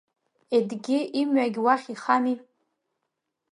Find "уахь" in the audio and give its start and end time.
1.63-1.87